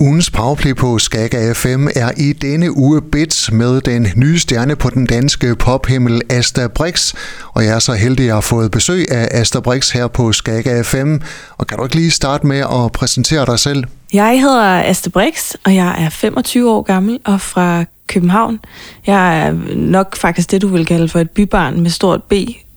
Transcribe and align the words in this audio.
Ugens 0.00 0.30
powerplay 0.30 0.74
på 0.74 0.98
Skaga 0.98 1.52
FM 1.52 1.88
er 1.94 2.10
i 2.16 2.32
denne 2.32 2.76
uge 2.76 3.02
Bits 3.02 3.52
med 3.52 3.80
den 3.80 4.06
nye 4.16 4.38
stjerne 4.38 4.76
på 4.76 4.90
den 4.90 5.06
danske 5.06 5.54
pophimmel 5.54 6.22
Asta 6.30 6.66
Brix. 6.66 7.14
Og 7.54 7.64
jeg 7.64 7.74
er 7.74 7.78
så 7.78 7.92
heldig 7.92 8.26
at 8.26 8.32
have 8.32 8.42
fået 8.42 8.70
besøg 8.70 9.10
af 9.10 9.40
Asta 9.40 9.60
Brix 9.60 9.90
her 9.90 10.06
på 10.06 10.32
Skaga 10.32 10.82
FM. 10.82 11.16
Og 11.58 11.66
kan 11.66 11.78
du 11.78 11.84
ikke 11.84 11.96
lige 11.96 12.10
starte 12.10 12.46
med 12.46 12.58
at 12.58 12.92
præsentere 12.92 13.46
dig 13.46 13.58
selv? 13.58 13.84
Jeg 14.12 14.40
hedder 14.40 14.82
Asta 14.82 15.10
Brix, 15.10 15.54
og 15.64 15.74
jeg 15.74 16.04
er 16.04 16.08
25 16.08 16.70
år 16.70 16.82
gammel 16.82 17.18
og 17.24 17.40
fra 17.40 17.84
København. 18.06 18.60
Jeg 19.06 19.46
er 19.46 19.52
nok 19.76 20.16
faktisk 20.16 20.50
det, 20.50 20.62
du 20.62 20.68
vil 20.68 20.86
kalde 20.86 21.08
for 21.08 21.18
et 21.18 21.30
bybarn 21.30 21.80
med 21.80 21.90
stort 21.90 22.22
B. 22.22 22.32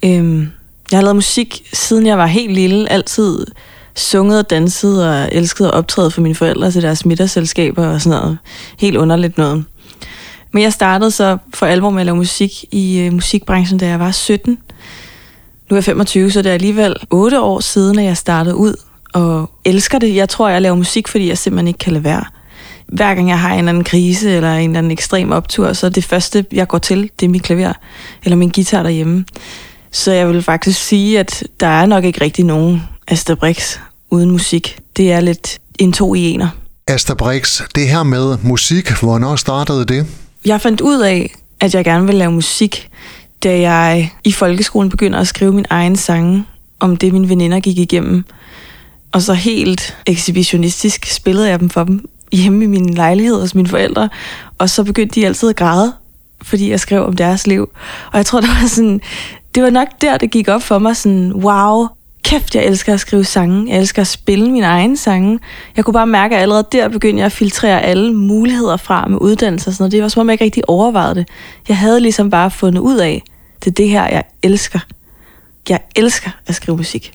Øhm, 0.06 0.50
jeg 0.92 0.98
har 0.98 1.02
lavet 1.02 1.16
musik, 1.16 1.70
siden 1.74 2.08
jeg 2.08 2.18
var 2.18 2.26
helt 2.26 2.54
lille, 2.54 2.92
altid 2.92 3.46
sunget 4.00 4.40
og 4.40 4.50
danset 4.50 5.10
og 5.10 5.30
elsket 5.32 5.66
at 5.66 5.72
optræde 5.72 6.12
for 6.12 6.22
mine 6.22 6.36
forældre 6.36 6.72
til 6.72 6.82
deres 6.82 7.06
middagsselskaber 7.06 7.88
og 7.88 8.02
sådan 8.02 8.20
noget. 8.20 8.38
Helt 8.78 8.98
underligt 8.98 9.38
noget. 9.38 9.66
Men 10.52 10.64
jeg 10.64 10.74
startede 10.74 11.12
så 11.12 11.38
for 11.54 11.66
alvor 11.66 11.90
med 11.90 12.00
at 12.00 12.06
lave 12.06 12.16
musik 12.16 12.66
i 12.72 13.00
øh, 13.00 13.14
musikbranchen, 13.14 13.80
da 13.80 13.88
jeg 13.88 14.00
var 14.00 14.12
17. 14.12 14.58
Nu 15.70 15.76
er 15.76 15.78
jeg 15.78 15.84
25, 15.84 16.32
så 16.32 16.42
det 16.42 16.50
er 16.50 16.54
alligevel 16.54 16.96
8 17.10 17.42
år 17.42 17.60
siden, 17.60 18.00
at 18.00 18.06
jeg 18.06 18.18
startede 18.18 18.56
ud 18.56 18.76
og 19.14 19.52
elsker 19.66 20.00
det. 20.00 20.16
Jeg 20.16 20.30
tror, 20.30 20.50
jeg 20.50 20.62
laver 20.62 20.76
musik, 20.76 21.08
fordi 21.08 21.28
jeg 21.28 21.38
simpelthen 21.38 21.68
ikke 21.68 21.78
kan 21.78 21.94
lade 21.94 22.04
være. 22.04 22.24
Hver 22.88 23.16
gang 23.16 23.30
jeg 23.30 23.40
har 23.40 23.54
en 23.54 23.60
eller 23.60 23.70
anden 23.70 23.84
krise 23.84 24.32
eller 24.32 24.56
en 24.56 24.70
eller 24.70 24.78
anden 24.78 24.92
ekstrem 24.92 25.32
optur, 25.32 25.74
så 25.74 25.86
er 25.86 25.90
det 25.90 26.04
første, 26.04 26.46
jeg 26.52 26.68
går 26.68 26.78
til, 26.78 27.12
det 27.20 27.26
er 27.26 27.30
mit 27.30 27.44
klaver 27.44 27.74
eller 28.24 28.36
min 28.36 28.50
guitar 28.50 28.84
derhjemme. 28.84 29.26
Så 29.92 30.12
jeg 30.12 30.28
vil 30.28 30.42
faktisk 30.42 30.84
sige, 30.84 31.20
at 31.20 31.44
der 31.60 31.68
er 31.68 31.86
nok 31.86 32.04
ikke 32.04 32.22
rigtig 32.22 32.46
nogen 32.46 32.84
Asta 33.08 33.36
Brix 33.36 33.78
uden 34.12 34.32
musik. 34.32 34.80
Det 34.98 35.12
er 35.12 35.20
lidt 35.20 35.60
en 35.80 35.94
to 35.94 36.16
i 36.16 36.20
ener. 36.20 36.50
Asta 36.88 37.14
Brix, 37.14 37.62
det 37.76 37.88
her 37.88 38.04
med 38.04 38.38
musik, 38.44 38.92
hvornår 38.92 39.36
startede 39.36 39.86
det? 39.86 40.08
Jeg 40.46 40.62
fandt 40.62 40.82
ud 40.82 41.00
af, 41.00 41.34
at 41.60 41.76
jeg 41.76 41.84
gerne 41.86 42.06
ville 42.06 42.20
lave 42.20 42.32
musik, 42.32 42.90
da 43.44 43.60
jeg 43.60 44.12
i 44.24 44.32
folkeskolen 44.32 44.90
begynder 44.90 45.20
at 45.20 45.28
skrive 45.28 45.54
min 45.54 45.66
egen 45.70 45.96
sange 45.96 46.46
om 46.80 46.98
det, 46.98 47.14
mine 47.14 47.30
veninder 47.30 47.60
gik 47.60 47.78
igennem. 47.78 48.26
Og 49.12 49.22
så 49.22 49.34
helt 49.34 49.98
ekshibitionistisk 50.06 51.06
spillede 51.06 51.50
jeg 51.50 51.60
dem 51.60 51.70
for 51.70 51.84
dem 51.84 52.10
hjemme 52.32 52.64
i 52.64 52.68
min 52.68 52.94
lejlighed 52.94 53.42
hos 53.42 53.56
mine 53.56 53.68
forældre. 53.68 54.10
Og 54.58 54.70
så 54.70 54.84
begyndte 54.84 55.22
de 55.22 55.26
altid 55.26 55.50
at 55.50 55.56
græde, 55.56 55.94
fordi 56.42 56.70
jeg 56.70 56.80
skrev 56.80 57.06
om 57.06 57.16
deres 57.16 57.48
liv. 57.48 57.70
Og 58.12 58.18
jeg 58.18 58.26
tror, 58.26 58.42
det 58.42 58.50
var 58.50 58.68
sådan, 58.68 59.02
det 59.56 59.64
var 59.64 59.70
nok 59.70 59.88
der, 60.02 60.18
det 60.18 60.32
gik 60.32 60.48
op 60.48 60.62
for 60.62 60.80
mig 60.80 60.98
sådan, 60.98 61.34
wow, 61.34 61.88
kæft, 62.24 62.56
jeg 62.56 62.66
elsker 62.66 62.94
at 62.94 63.00
skrive 63.00 63.24
sange. 63.24 63.72
Jeg 63.72 63.80
elsker 63.80 64.02
at 64.02 64.08
spille 64.08 64.52
mine 64.52 64.66
egne 64.66 64.98
sange. 64.98 65.40
Jeg 65.76 65.86
kunne 65.86 65.94
bare 65.94 66.08
mærke, 66.08 66.36
at 66.36 66.42
allerede 66.42 66.68
der 66.72 66.88
begyndte 66.88 67.20
jeg 67.20 67.26
at 67.26 67.32
filtrere 67.32 67.82
alle 67.82 68.14
muligheder 68.14 68.78
fra 68.78 69.08
med 69.08 69.18
uddannelse 69.22 69.70
og 69.70 69.74
sådan 69.74 69.84
noget. 69.84 69.92
Det 69.92 70.02
var 70.02 70.08
som 70.08 70.20
om, 70.20 70.30
jeg 70.30 70.34
ikke 70.34 70.44
rigtig 70.44 70.70
overvejede 70.70 71.16
det. 71.16 71.28
Jeg 71.68 71.78
havde 71.78 72.00
ligesom 72.00 72.30
bare 72.30 72.52
fundet 72.52 72.82
ud 72.82 72.98
af, 72.98 73.24
det 73.60 73.68
er 73.68 73.76
det 73.76 73.90
her, 73.90 74.08
jeg 74.08 74.24
elsker. 74.44 74.80
Jeg 75.70 75.80
elsker 75.96 76.32
at 76.48 76.56
skrive 76.56 76.78
musik. 76.78 77.12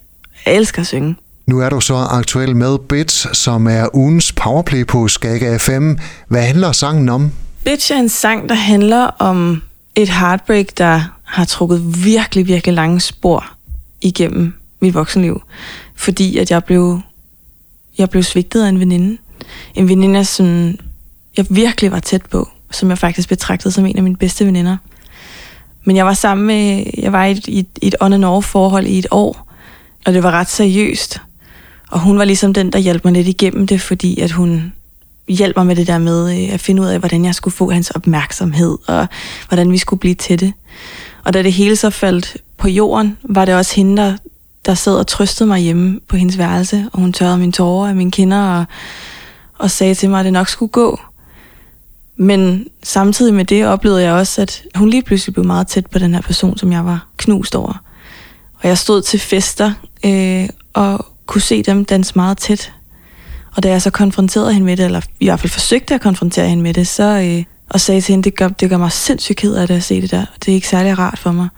Jeg 0.46 0.54
elsker 0.54 0.80
at 0.80 0.86
synge. 0.86 1.16
Nu 1.46 1.60
er 1.60 1.68
du 1.68 1.80
så 1.80 1.94
aktuel 1.94 2.56
med 2.56 2.78
Bits, 2.78 3.38
som 3.38 3.66
er 3.66 3.86
ugens 3.94 4.32
powerplay 4.32 4.86
på 4.86 5.08
Skaga 5.08 5.56
FM. 5.56 5.92
Hvad 6.28 6.42
handler 6.42 6.72
sangen 6.72 7.08
om? 7.08 7.32
Bitch 7.64 7.92
er 7.92 7.96
en 7.96 8.08
sang, 8.08 8.48
der 8.48 8.54
handler 8.54 9.04
om 9.04 9.62
et 9.94 10.08
heartbreak, 10.08 10.66
der 10.78 11.00
har 11.24 11.44
trukket 11.44 12.04
virkelig, 12.04 12.48
virkelig 12.48 12.74
lange 12.74 13.00
spor 13.00 13.46
igennem 14.00 14.54
mit 14.84 14.94
voksenliv. 14.94 15.42
Fordi 15.94 16.38
at 16.38 16.50
jeg 16.50 16.64
blev, 16.64 17.00
jeg 17.98 18.10
blev 18.10 18.22
svigtet 18.22 18.64
af 18.64 18.68
en 18.68 18.80
veninde. 18.80 19.18
En 19.74 19.88
veninde, 19.88 20.24
som 20.24 20.74
jeg 21.36 21.46
virkelig 21.50 21.92
var 21.92 22.00
tæt 22.00 22.22
på, 22.30 22.48
som 22.70 22.90
jeg 22.90 22.98
faktisk 22.98 23.28
betragtede 23.28 23.74
som 23.74 23.86
en 23.86 23.96
af 23.96 24.02
mine 24.02 24.16
bedste 24.16 24.46
veninder. 24.46 24.76
Men 25.84 25.96
jeg 25.96 26.06
var 26.06 26.14
sammen 26.14 26.46
med, 26.46 26.84
jeg 26.98 27.12
var 27.12 27.24
i 27.24 27.30
et, 27.30 27.48
i 27.48 27.66
et 27.82 27.94
on 28.00 28.12
and 28.12 28.24
off 28.24 28.46
forhold 28.46 28.86
i 28.86 28.98
et 28.98 29.06
år, 29.10 29.52
og 30.06 30.12
det 30.12 30.22
var 30.22 30.30
ret 30.30 30.50
seriøst. 30.50 31.20
Og 31.90 32.00
hun 32.00 32.18
var 32.18 32.24
ligesom 32.24 32.54
den, 32.54 32.72
der 32.72 32.78
hjalp 32.78 33.04
mig 33.04 33.12
lidt 33.12 33.28
igennem 33.28 33.66
det, 33.66 33.80
fordi 33.80 34.20
at 34.20 34.30
hun 34.30 34.72
hjalp 35.28 35.56
mig 35.56 35.66
med 35.66 35.76
det 35.76 35.86
der 35.86 35.98
med 35.98 36.42
øh, 36.42 36.54
at 36.54 36.60
finde 36.60 36.82
ud 36.82 36.86
af, 36.86 36.98
hvordan 36.98 37.24
jeg 37.24 37.34
skulle 37.34 37.54
få 37.54 37.70
hans 37.70 37.90
opmærksomhed, 37.90 38.78
og 38.86 39.06
hvordan 39.48 39.72
vi 39.72 39.78
skulle 39.78 40.00
blive 40.00 40.14
til 40.14 40.40
det. 40.40 40.52
Og 41.24 41.34
da 41.34 41.42
det 41.42 41.52
hele 41.52 41.76
så 41.76 41.90
faldt 41.90 42.36
på 42.58 42.68
jorden, 42.68 43.16
var 43.22 43.44
det 43.44 43.54
også 43.54 43.74
hende, 43.76 44.02
der, 44.02 44.16
der 44.66 44.74
sad 44.74 44.96
og 44.96 45.06
trøstede 45.06 45.48
mig 45.48 45.60
hjemme 45.60 46.00
på 46.08 46.16
hendes 46.16 46.38
værelse, 46.38 46.88
og 46.92 47.00
hun 47.00 47.12
tørrede 47.12 47.38
mine 47.38 47.52
tårer 47.52 47.88
af 47.88 47.96
mine 47.96 48.10
kinder, 48.10 48.58
og, 48.58 48.64
og 49.58 49.70
sagde 49.70 49.94
til 49.94 50.10
mig, 50.10 50.18
at 50.18 50.24
det 50.24 50.32
nok 50.32 50.48
skulle 50.48 50.72
gå. 50.72 51.00
Men 52.16 52.66
samtidig 52.82 53.34
med 53.34 53.44
det 53.44 53.66
oplevede 53.66 54.02
jeg 54.02 54.12
også, 54.12 54.42
at 54.42 54.62
hun 54.74 54.90
lige 54.90 55.02
pludselig 55.02 55.34
blev 55.34 55.46
meget 55.46 55.66
tæt 55.66 55.86
på 55.86 55.98
den 55.98 56.14
her 56.14 56.20
person, 56.20 56.58
som 56.58 56.72
jeg 56.72 56.84
var 56.84 57.06
knust 57.16 57.54
over. 57.54 57.82
Og 58.62 58.68
jeg 58.68 58.78
stod 58.78 59.02
til 59.02 59.20
fester 59.20 59.72
øh, 60.04 60.48
og 60.72 61.06
kunne 61.26 61.42
se 61.42 61.62
dem 61.62 61.84
danse 61.84 62.12
meget 62.16 62.38
tæt. 62.38 62.72
Og 63.56 63.62
da 63.62 63.68
jeg 63.68 63.82
så 63.82 63.90
konfronterede 63.90 64.52
hende 64.52 64.66
med 64.66 64.76
det, 64.76 64.84
eller 64.84 65.00
i 65.20 65.26
hvert 65.26 65.40
fald 65.40 65.50
forsøgte 65.50 65.94
at 65.94 66.00
konfrontere 66.00 66.48
hende 66.48 66.62
med 66.62 66.74
det, 66.74 66.88
så, 66.88 67.02
øh, 67.04 67.44
og 67.70 67.80
sagde 67.80 68.00
til 68.00 68.12
hende, 68.12 68.24
det 68.24 68.36
gør, 68.36 68.48
det 68.48 68.70
gør 68.70 68.78
mig 68.78 68.92
sindssygt 68.92 69.38
ked 69.38 69.54
af 69.54 69.66
det 69.68 69.74
at 69.74 69.84
se 69.84 70.00
det 70.00 70.10
der. 70.10 70.24
Det 70.44 70.48
er 70.48 70.54
ikke 70.54 70.68
særlig 70.68 70.98
rart 70.98 71.18
for 71.18 71.32
mig. 71.32 71.48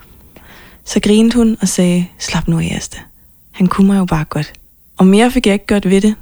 Så 0.87 1.01
grinede 1.01 1.35
hun 1.35 1.57
og 1.61 1.69
sagde, 1.69 2.07
slap 2.19 2.49
nu 2.49 2.59
af, 2.59 2.75
Asta. 2.77 2.99
Han 3.51 3.67
kunne 3.67 3.87
mig 3.87 3.99
jo 3.99 4.05
bare 4.05 4.25
godt. 4.25 4.53
Og 4.97 5.07
mere 5.07 5.31
fik 5.31 5.47
jeg 5.47 5.53
ikke 5.53 5.67
gjort 5.67 5.91
ved 5.91 6.01
det. 6.01 6.15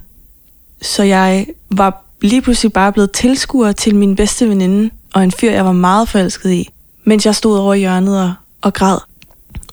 Så 0.83 1.03
jeg 1.03 1.47
var 1.71 2.05
lige 2.23 2.43
pludselig 2.43 2.73
bare 2.73 2.93
blevet 2.93 3.13
tilskuer 3.13 3.73
til 3.73 3.95
min 3.95 4.17
bedste 4.17 4.49
veninde, 4.49 4.91
og 5.15 5.25
en 5.25 5.33
fyr, 5.33 5.51
jeg 5.51 5.65
var 5.65 5.73
meget 5.73 6.09
forelsket 6.09 6.51
i, 6.53 6.71
mens 7.05 7.27
jeg 7.27 7.35
stod 7.35 7.59
over 7.59 7.75
hjørnet 7.75 8.23
og, 8.23 8.35
og 8.63 8.75
græd. 8.75 8.99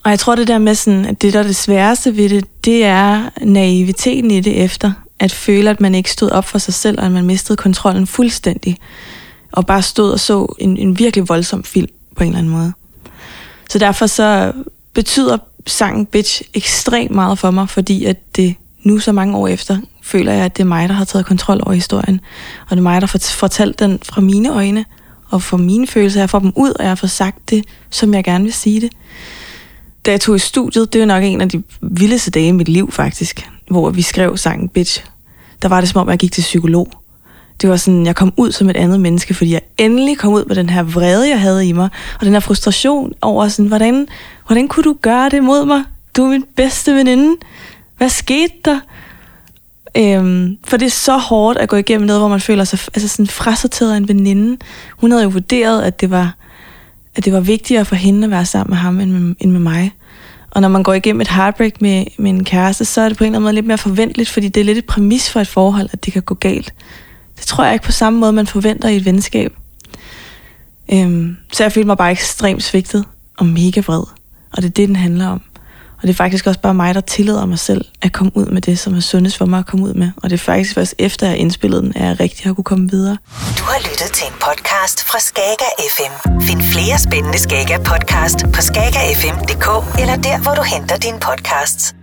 Og 0.04 0.10
jeg 0.10 0.18
tror 0.18 0.34
det 0.34 0.48
der 0.48 0.58
med 0.58 0.74
sådan, 0.74 1.04
at 1.04 1.22
det 1.22 1.32
der 1.32 1.38
er 1.38 1.42
det 1.42 1.56
sværeste 1.56 2.16
ved 2.16 2.28
det, 2.28 2.64
det 2.64 2.84
er 2.84 3.28
naiviteten 3.40 4.30
i 4.30 4.40
det 4.40 4.64
efter. 4.64 4.92
At 5.18 5.32
føle, 5.32 5.70
at 5.70 5.80
man 5.80 5.94
ikke 5.94 6.10
stod 6.10 6.30
op 6.30 6.44
for 6.44 6.58
sig 6.58 6.74
selv, 6.74 6.98
og 6.98 7.06
at 7.06 7.12
man 7.12 7.24
mistede 7.24 7.56
kontrollen 7.56 8.06
fuldstændig. 8.06 8.76
Og 9.52 9.66
bare 9.66 9.82
stod 9.82 10.12
og 10.12 10.20
så 10.20 10.54
en, 10.58 10.76
en 10.76 10.98
virkelig 10.98 11.28
voldsom 11.28 11.64
film 11.64 11.88
på 12.16 12.22
en 12.22 12.28
eller 12.28 12.38
anden 12.38 12.52
måde. 12.52 12.72
Så 13.68 13.78
derfor 13.78 14.06
så 14.06 14.52
betyder 14.94 15.38
sangen 15.66 16.06
Bitch 16.06 16.42
ekstremt 16.54 17.10
meget 17.10 17.38
for 17.38 17.50
mig, 17.50 17.68
fordi 17.68 18.04
at 18.04 18.36
det 18.36 18.54
nu 18.82 18.98
så 18.98 19.12
mange 19.12 19.36
år 19.36 19.48
efter, 19.48 19.78
føler 20.02 20.32
jeg, 20.32 20.44
at 20.44 20.56
det 20.56 20.62
er 20.62 20.66
mig, 20.66 20.88
der 20.88 20.94
har 20.94 21.04
taget 21.04 21.26
kontrol 21.26 21.60
over 21.62 21.72
historien. 21.72 22.20
Og 22.64 22.70
det 22.70 22.76
er 22.76 22.82
mig, 22.82 23.00
der 23.00 23.06
har 23.06 23.18
fortalt 23.18 23.78
den 23.78 23.98
fra 24.02 24.20
mine 24.20 24.54
øjne, 24.54 24.84
og 25.30 25.42
fra 25.42 25.56
mine 25.56 25.86
følelser. 25.86 26.20
Jeg 26.20 26.30
får 26.30 26.38
dem 26.38 26.52
ud, 26.56 26.70
og 26.70 26.84
jeg 26.84 26.98
får 26.98 27.06
sagt 27.06 27.50
det, 27.50 27.64
som 27.90 28.14
jeg 28.14 28.24
gerne 28.24 28.44
vil 28.44 28.52
sige 28.52 28.80
det. 28.80 28.92
Da 30.06 30.10
jeg 30.10 30.20
tog 30.20 30.36
i 30.36 30.38
studiet, 30.38 30.92
det 30.92 31.00
var 31.00 31.06
nok 31.06 31.24
en 31.24 31.40
af 31.40 31.48
de 31.48 31.62
vildeste 31.82 32.30
dage 32.30 32.48
i 32.48 32.52
mit 32.52 32.68
liv 32.68 32.92
faktisk, 32.92 33.48
hvor 33.70 33.90
vi 33.90 34.02
skrev 34.02 34.36
sangen 34.36 34.68
Bitch. 34.68 35.04
Der 35.62 35.68
var 35.68 35.80
det 35.80 35.88
som 35.88 36.00
om, 36.00 36.08
jeg 36.08 36.18
gik 36.18 36.32
til 36.32 36.42
psykolog. 36.42 37.01
Det 37.62 37.70
var 37.70 37.76
sådan, 37.76 38.06
jeg 38.06 38.16
kom 38.16 38.32
ud 38.36 38.52
som 38.52 38.70
et 38.70 38.76
andet 38.76 39.00
menneske, 39.00 39.34
fordi 39.34 39.52
jeg 39.52 39.60
endelig 39.78 40.18
kom 40.18 40.32
ud 40.32 40.44
med 40.44 40.56
den 40.56 40.70
her 40.70 40.82
vrede, 40.82 41.28
jeg 41.28 41.40
havde 41.40 41.68
i 41.68 41.72
mig, 41.72 41.88
og 42.20 42.26
den 42.26 42.32
her 42.32 42.40
frustration 42.40 43.12
over 43.20 43.48
sådan, 43.48 43.66
hvordan, 43.66 44.08
hvordan 44.46 44.68
kunne 44.68 44.84
du 44.84 44.96
gøre 45.02 45.28
det 45.28 45.44
mod 45.44 45.64
mig? 45.64 45.84
Du 46.16 46.24
er 46.24 46.28
min 46.28 46.44
bedste 46.56 46.94
veninde. 46.94 47.36
Hvad 47.96 48.08
skete 48.08 48.54
der? 48.64 48.80
Øhm, 49.96 50.58
for 50.64 50.76
det 50.76 50.86
er 50.86 50.90
så 50.90 51.16
hårdt 51.16 51.58
at 51.58 51.68
gå 51.68 51.76
igennem 51.76 52.06
noget, 52.06 52.20
hvor 52.20 52.28
man 52.28 52.40
føler 52.40 52.64
sig 52.64 52.78
altså 52.94 53.08
sådan 53.08 53.26
frasorteret 53.26 53.92
af 53.92 53.96
en 53.96 54.08
veninde. 54.08 54.56
Hun 55.00 55.10
havde 55.10 55.24
jo 55.24 55.28
vurderet, 55.28 55.82
at 55.82 56.00
det 56.00 56.10
var, 56.10 56.34
at 57.14 57.24
det 57.24 57.32
var 57.32 57.40
vigtigere 57.40 57.84
for 57.84 57.94
hende 57.94 58.24
at 58.24 58.30
være 58.30 58.46
sammen 58.46 58.70
med 58.70 58.78
ham 58.78 59.00
end 59.00 59.10
med, 59.10 59.34
end 59.40 59.50
med 59.50 59.60
mig. 59.60 59.92
Og 60.50 60.60
når 60.60 60.68
man 60.68 60.82
går 60.82 60.92
igennem 60.92 61.20
et 61.20 61.28
heartbreak 61.28 61.80
med, 61.80 62.04
med 62.18 62.30
en 62.30 62.44
kæreste, 62.44 62.84
så 62.84 63.00
er 63.00 63.08
det 63.08 63.18
på 63.18 63.24
en 63.24 63.26
eller 63.26 63.36
anden 63.36 63.42
måde 63.42 63.54
lidt 63.54 63.66
mere 63.66 63.78
forventeligt, 63.78 64.28
fordi 64.28 64.48
det 64.48 64.60
er 64.60 64.64
lidt 64.64 64.78
et 64.78 64.84
præmis 64.84 65.30
for 65.30 65.40
et 65.40 65.48
forhold, 65.48 65.88
at 65.92 66.04
det 66.04 66.12
kan 66.12 66.22
gå 66.22 66.34
galt. 66.34 66.74
Det 67.42 67.48
tror 67.48 67.64
jeg 67.64 67.72
ikke 67.72 67.84
på 67.84 67.92
samme 67.92 68.18
måde, 68.18 68.32
man 68.32 68.46
forventer 68.46 68.88
i 68.88 68.96
et 68.96 69.04
venskab. 69.04 69.52
Øhm, 70.92 71.36
så 71.52 71.64
jeg 71.64 71.72
følte 71.72 71.86
mig 71.86 71.96
bare 71.96 72.10
ekstremt 72.10 72.62
svigtet 72.62 73.04
og 73.38 73.46
mega 73.46 73.80
vred. 73.80 74.02
Og 74.52 74.56
det 74.56 74.64
er 74.64 74.70
det, 74.70 74.88
den 74.88 74.96
handler 74.96 75.28
om. 75.28 75.42
Og 75.96 76.02
det 76.02 76.10
er 76.10 76.14
faktisk 76.14 76.46
også 76.46 76.60
bare 76.60 76.74
mig, 76.74 76.94
der 76.94 77.00
tillader 77.00 77.46
mig 77.46 77.58
selv 77.58 77.84
at 78.02 78.12
komme 78.12 78.32
ud 78.34 78.46
med 78.46 78.62
det, 78.62 78.78
som 78.78 78.94
er 78.94 79.00
sundest 79.00 79.36
for 79.36 79.46
mig 79.46 79.58
at 79.58 79.66
komme 79.66 79.84
ud 79.86 79.94
med. 79.94 80.10
Og 80.16 80.30
det 80.30 80.36
er 80.36 80.38
faktisk 80.38 80.74
først 80.74 80.94
efter, 80.98 81.28
jeg 81.28 81.36
indspillede 81.36 81.82
den, 81.82 81.92
at 81.96 82.04
jeg 82.04 82.20
rigtig 82.20 82.46
har 82.46 82.54
kunne 82.54 82.64
komme 82.64 82.90
videre. 82.90 83.16
Du 83.58 83.64
har 83.64 83.78
lyttet 83.78 84.10
til 84.12 84.26
en 84.26 84.34
podcast 84.40 85.04
fra 85.04 85.18
Skager 85.18 85.72
FM. 85.96 86.40
Find 86.40 86.62
flere 86.62 86.98
spændende 86.98 87.38
Skager 87.38 87.78
podcast 87.78 88.38
på 88.54 88.60
skagerfm.dk 88.60 89.98
eller 90.00 90.16
der, 90.16 90.42
hvor 90.42 90.54
du 90.54 90.62
henter 90.62 90.96
dine 90.96 91.20
podcasts. 91.20 92.01